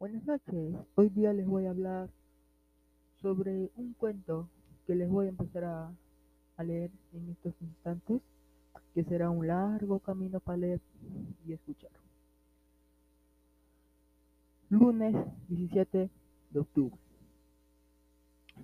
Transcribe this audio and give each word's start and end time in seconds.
Buenas 0.00 0.24
noches, 0.26 0.76
hoy 0.94 1.08
día 1.08 1.32
les 1.32 1.44
voy 1.44 1.66
a 1.66 1.70
hablar 1.70 2.08
sobre 3.20 3.68
un 3.74 3.94
cuento 3.94 4.48
que 4.86 4.94
les 4.94 5.10
voy 5.10 5.26
a 5.26 5.30
empezar 5.30 5.64
a, 5.64 6.62
leer 6.62 6.92
en 7.12 7.30
estos 7.30 7.52
instantes, 7.60 8.22
que 8.94 9.02
será 9.02 9.28
un 9.28 9.48
largo 9.48 9.98
camino 9.98 10.38
para 10.38 10.58
leer 10.58 10.80
y 11.44 11.52
escuchar. 11.52 11.90
Lunes 14.70 15.16
17 15.48 16.08
de 16.50 16.60
octubre. 16.60 16.96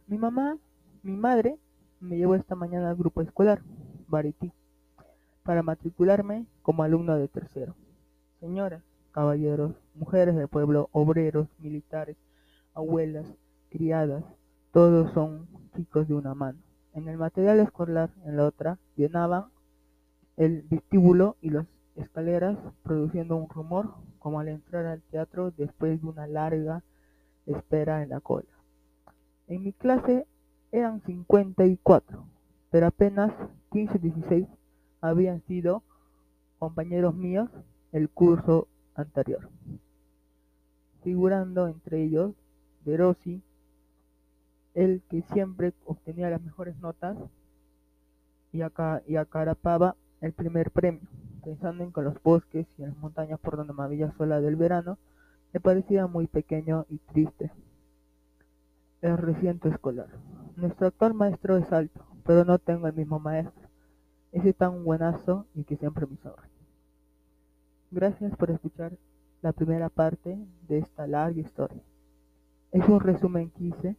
Mi 0.07 0.19
mamá, 0.19 0.57
mi 1.03 1.17
madre, 1.17 1.59
me 1.99 2.17
llevó 2.17 2.37
esta 2.37 2.55
mañana 2.55 2.91
al 2.91 2.97
grupo 2.97 3.23
escolar, 3.23 3.61
Barití, 4.07 4.53
para 5.43 5.65
matricularme 5.65 6.47
como 6.63 6.85
alumno 6.85 7.17
de 7.17 7.27
tercero. 7.27 7.75
Señoras, 8.39 8.85
caballeros, 9.15 9.73
mujeres 9.95 10.35
del 10.35 10.49
pueblo, 10.49 10.89
obreros, 10.91 11.47
militares, 11.61 12.17
abuelas, 12.75 13.25
criadas, 13.71 14.25
todos 14.73 15.13
son 15.13 15.47
chicos 15.77 16.09
de 16.09 16.15
una 16.15 16.35
mano. 16.35 16.59
En 16.93 17.09
el 17.09 17.17
material 17.17 17.61
escolar, 17.61 18.11
en 18.25 18.37
la 18.37 18.45
otra, 18.45 18.79
llenaban 18.97 19.47
el 20.37 20.63
vestíbulo 20.63 21.37
y 21.41 21.51
las 21.51 21.67
escaleras, 21.95 22.59
produciendo 22.83 23.37
un 23.37 23.49
rumor 23.49 23.95
como 24.19 24.41
al 24.41 24.49
entrar 24.49 24.85
al 24.87 25.01
teatro 25.03 25.53
después 25.53 26.03
de 26.03 26.09
una 26.09 26.27
larga 26.27 26.83
espera 27.47 28.03
en 28.03 28.09
la 28.09 28.21
cola. 28.21 28.49
En 29.47 29.63
mi 29.63 29.73
clase 29.73 30.27
eran 30.73 31.03
54, 31.03 32.27
pero 32.71 32.87
apenas 32.89 33.33
15 33.71 34.01
16 34.01 34.49
habían 35.01 35.41
sido 35.47 35.85
compañeros 36.59 37.15
míos 37.15 37.49
el 37.93 38.09
curso 38.09 38.67
anterior, 38.95 39.49
figurando 41.03 41.69
entre 41.69 42.03
ellos 42.03 42.35
De 42.85 42.97
Rossi, 42.97 43.43
el 44.75 45.03
que 45.09 45.23
siempre 45.33 45.73
obtenía 45.85 46.31
las 46.31 46.43
mejores 46.43 46.77
notas 46.79 47.17
y, 48.53 48.63
acá, 48.63 49.03
y 49.07 49.17
acarapaba 49.17 49.97
el 50.21 50.33
primer 50.33 50.71
premio, 50.71 51.09
pensando 51.45 51.85
en 51.85 51.93
que 51.93 52.03
los 52.03 52.21
bosques 52.23 52.67
y 52.79 52.83
en 52.83 52.91
las 52.91 52.99
montañas 52.99 53.39
por 53.41 53.57
donde 53.57 53.73
me 53.73 53.83
había 53.83 54.13
sola 54.13 54.41
del 54.41 54.57
verano 54.57 54.99
me 55.53 55.61
parecía 55.61 56.07
muy 56.09 56.27
pequeño 56.27 56.85
y 56.89 56.99
triste. 56.99 57.53
El 59.01 59.17
reciente 59.19 59.69
escolar. 59.69 60.09
Nuestro 60.57 60.89
actual 60.89 61.15
maestro 61.15 61.57
es 61.57 61.71
alto, 61.73 62.05
pero 62.25 62.45
no 62.45 62.59
tengo 62.59 62.89
el 62.89 62.95
mismo 62.95 63.21
maestro. 63.21 63.69
Ese 64.33 64.53
tan 64.53 64.83
buenazo 64.85 65.47
y 65.55 65.63
que 65.63 65.77
siempre 65.77 66.07
me 66.07 66.17
sobra. 66.17 66.49
Gracias 67.95 68.35
por 68.35 68.51
escuchar 68.51 68.99
la 69.41 69.53
primera 69.53 69.89
parte 69.89 70.37
de 70.67 70.79
esta 70.79 71.07
larga 71.07 71.41
historia. 71.41 71.81
Es 72.73 72.89
un 72.89 72.99
resumen 72.99 73.51
que 73.51 73.67
hice, 73.67 73.97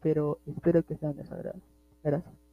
pero 0.00 0.38
espero 0.46 0.84
que 0.84 0.94
sea 0.94 1.12
de 1.12 1.24
su 1.24 1.34
agrado. 1.34 1.58
Gracias. 2.04 2.47